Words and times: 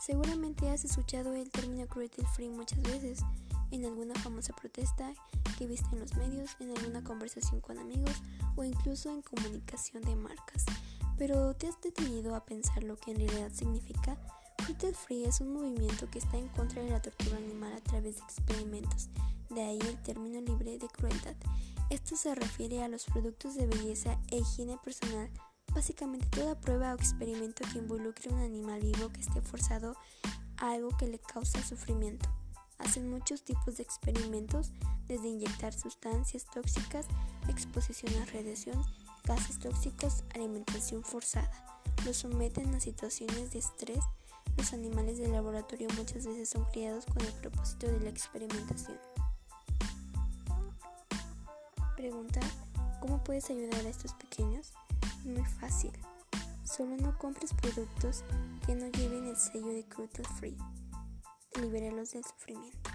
Seguramente 0.00 0.70
has 0.70 0.84
escuchado 0.84 1.34
el 1.34 1.50
término 1.50 1.86
cruelty 1.86 2.22
free 2.34 2.48
muchas 2.48 2.80
veces, 2.82 3.20
en 3.70 3.84
alguna 3.84 4.14
famosa 4.14 4.54
protesta 4.54 5.12
que 5.58 5.66
viste 5.66 5.88
en 5.92 6.00
los 6.00 6.14
medios, 6.14 6.56
en 6.60 6.70
alguna 6.76 7.02
conversación 7.02 7.60
con 7.60 7.78
amigos 7.78 8.14
o 8.54 8.64
incluso 8.64 9.10
en 9.10 9.22
comunicación 9.22 10.02
de 10.02 10.14
marcas. 10.14 10.64
Pero 11.18 11.54
¿te 11.54 11.66
has 11.66 11.80
detenido 11.80 12.36
a 12.36 12.44
pensar 12.44 12.84
lo 12.84 12.96
que 12.96 13.12
en 13.12 13.18
realidad 13.18 13.50
significa? 13.52 14.16
Cruelty 14.58 14.92
Free 14.92 15.24
es 15.24 15.40
un 15.40 15.52
movimiento 15.52 16.08
que 16.10 16.18
está 16.18 16.36
en 16.36 16.48
contra 16.48 16.82
de 16.82 16.90
la 16.90 17.00
tortura 17.02 17.36
animal 17.36 17.72
a 17.72 17.80
través 17.80 18.16
de 18.16 18.22
experimentos, 18.22 19.08
de 19.50 19.62
ahí 19.62 19.78
el 19.80 20.02
término 20.02 20.40
libre 20.40 20.78
de 20.78 20.88
crueldad. 20.88 21.36
Esto 21.90 22.16
se 22.16 22.34
refiere 22.34 22.82
a 22.82 22.88
los 22.88 23.04
productos 23.04 23.54
de 23.54 23.66
belleza 23.66 24.18
e 24.30 24.38
higiene 24.38 24.76
personal, 24.84 25.30
básicamente 25.74 26.26
toda 26.28 26.60
prueba 26.60 26.92
o 26.92 26.96
experimento 26.96 27.64
que 27.72 27.78
involucre 27.78 28.32
un 28.32 28.40
animal 28.40 28.80
vivo 28.80 29.10
que 29.10 29.20
esté 29.20 29.40
forzado 29.40 29.96
a 30.58 30.72
algo 30.72 30.96
que 30.96 31.06
le 31.06 31.18
causa 31.18 31.62
sufrimiento. 31.62 32.28
Hacen 32.78 33.10
muchos 33.10 33.42
tipos 33.42 33.76
de 33.76 33.82
experimentos, 33.82 34.72
desde 35.08 35.28
inyectar 35.28 35.72
sustancias 35.72 36.46
tóxicas, 36.52 37.06
exposición 37.48 38.12
a 38.22 38.26
radiación, 38.26 38.82
gases 39.24 39.58
tóxicos, 39.58 40.24
alimentación 40.34 41.02
forzada. 41.02 41.50
Los 42.04 42.18
someten 42.18 42.74
a 42.74 42.80
situaciones 42.80 43.52
de 43.52 43.60
estrés. 43.60 44.04
Los 44.56 44.72
animales 44.72 45.18
de 45.18 45.28
laboratorio 45.28 45.88
muchas 45.96 46.26
veces 46.26 46.48
son 46.48 46.64
criados 46.66 47.06
con 47.06 47.22
el 47.22 47.32
propósito 47.34 47.86
de 47.86 48.00
la 48.00 48.10
experimentación. 48.10 48.98
Pregunta, 51.96 52.40
¿cómo 53.00 53.24
puedes 53.24 53.48
ayudar 53.50 53.84
a 53.86 53.88
estos 53.88 54.12
pequeños? 54.14 54.72
Muy 55.26 55.44
fácil. 55.44 55.90
Solo 56.62 56.96
no 56.98 57.18
compres 57.18 57.52
productos 57.52 58.22
que 58.64 58.76
no 58.76 58.86
lleven 58.92 59.26
el 59.26 59.36
sello 59.36 59.72
de 59.72 59.84
Cruelty 59.84 60.22
Free. 60.38 60.56
Libéralos 61.60 62.12
del 62.12 62.24
sufrimiento. 62.24 62.90